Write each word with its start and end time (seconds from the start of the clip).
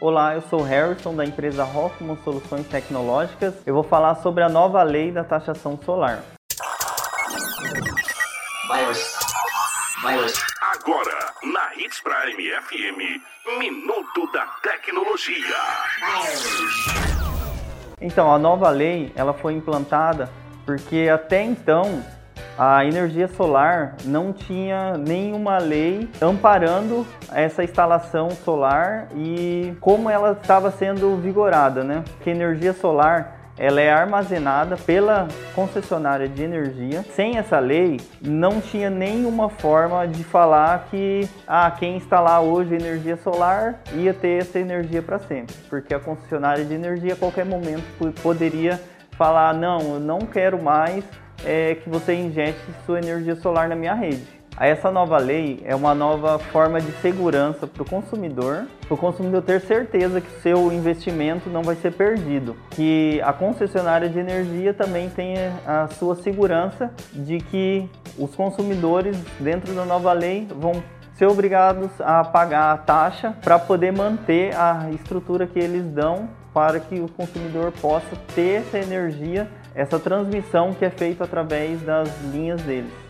Olá, 0.00 0.32
eu 0.36 0.42
sou 0.42 0.62
Harrison 0.62 1.12
da 1.12 1.24
empresa 1.24 1.64
Hoffman 1.64 2.16
Soluções 2.22 2.68
Tecnológicas. 2.68 3.52
Eu 3.66 3.74
vou 3.74 3.82
falar 3.82 4.14
sobre 4.16 4.44
a 4.44 4.48
nova 4.48 4.80
lei 4.84 5.10
da 5.10 5.24
taxação 5.24 5.76
solar. 5.84 6.22
Virus. 8.72 9.18
Virus. 10.06 10.34
Agora, 10.62 11.32
na 11.42 11.74
Hits 11.74 12.00
Prime 12.00 12.48
FM, 12.48 13.58
Minuto 13.58 14.30
da 14.32 14.46
Tecnologia. 14.62 15.56
Então, 18.00 18.32
a 18.32 18.38
nova 18.38 18.70
lei, 18.70 19.12
ela 19.16 19.34
foi 19.34 19.54
implantada 19.54 20.30
porque 20.64 21.08
até 21.12 21.42
então 21.42 22.04
a 22.58 22.84
energia 22.84 23.28
solar 23.28 23.94
não 24.04 24.32
tinha 24.32 24.98
nenhuma 24.98 25.58
lei 25.58 26.08
amparando 26.20 27.06
essa 27.32 27.62
instalação 27.62 28.30
solar 28.30 29.06
e 29.14 29.74
como 29.80 30.10
ela 30.10 30.32
estava 30.32 30.72
sendo 30.72 31.16
vigorada, 31.16 31.84
né? 31.84 32.02
Que 32.20 32.30
energia 32.30 32.72
solar 32.72 33.38
ela 33.56 33.80
é 33.80 33.90
armazenada 33.92 34.76
pela 34.76 35.26
concessionária 35.54 36.28
de 36.28 36.42
energia. 36.42 37.04
Sem 37.14 37.38
essa 37.38 37.58
lei, 37.58 38.00
não 38.20 38.60
tinha 38.60 38.88
nenhuma 38.88 39.48
forma 39.48 40.06
de 40.06 40.22
falar 40.22 40.86
que 40.90 41.28
ah, 41.46 41.70
quem 41.70 41.96
instalar 41.96 42.40
hoje 42.40 42.74
energia 42.74 43.16
solar 43.16 43.80
ia 43.94 44.14
ter 44.14 44.42
essa 44.42 44.58
energia 44.58 45.02
para 45.02 45.18
sempre, 45.18 45.54
porque 45.68 45.92
a 45.92 46.00
concessionária 46.00 46.64
de 46.64 46.74
energia 46.74 47.14
a 47.14 47.16
qualquer 47.16 47.44
momento 47.44 47.84
poderia 48.22 48.80
falar 49.12 49.52
não, 49.52 49.80
eu 49.94 50.00
não 50.00 50.20
quero 50.20 50.62
mais 50.62 51.04
é, 51.44 51.74
que 51.76 51.88
você 51.88 52.14
injete 52.14 52.58
sua 52.84 52.98
energia 52.98 53.36
solar 53.36 53.68
na 53.68 53.76
minha 53.76 53.94
rede. 53.94 54.38
Essa 54.60 54.90
nova 54.90 55.18
lei 55.18 55.62
é 55.64 55.74
uma 55.74 55.94
nova 55.94 56.36
forma 56.36 56.80
de 56.80 56.90
segurança 57.00 57.64
para 57.64 57.80
o 57.80 57.88
consumidor, 57.88 58.66
para 58.86 58.94
o 58.94 58.96
consumidor 58.96 59.40
ter 59.42 59.60
certeza 59.60 60.20
que 60.20 60.30
seu 60.42 60.72
investimento 60.72 61.48
não 61.48 61.62
vai 61.62 61.76
ser 61.76 61.92
perdido, 61.92 62.56
que 62.70 63.20
a 63.22 63.32
concessionária 63.32 64.08
de 64.08 64.18
energia 64.18 64.74
também 64.74 65.08
tenha 65.10 65.52
a 65.64 65.86
sua 65.86 66.16
segurança 66.16 66.92
de 67.12 67.38
que 67.38 67.88
os 68.18 68.34
consumidores 68.34 69.16
dentro 69.38 69.72
da 69.74 69.84
nova 69.84 70.12
lei 70.12 70.48
vão 70.50 70.82
ser 71.18 71.26
obrigados 71.26 71.90
a 72.00 72.22
pagar 72.22 72.72
a 72.72 72.78
taxa 72.78 73.34
para 73.42 73.58
poder 73.58 73.92
manter 73.92 74.54
a 74.54 74.88
estrutura 74.92 75.48
que 75.48 75.58
eles 75.58 75.84
dão 75.92 76.28
para 76.54 76.78
que 76.78 77.00
o 77.00 77.08
consumidor 77.08 77.72
possa 77.72 78.16
ter 78.36 78.60
essa 78.60 78.78
energia, 78.78 79.48
essa 79.74 79.98
transmissão 79.98 80.72
que 80.72 80.84
é 80.84 80.90
feita 80.90 81.24
através 81.24 81.82
das 81.82 82.08
linhas 82.32 82.62
deles. 82.62 83.07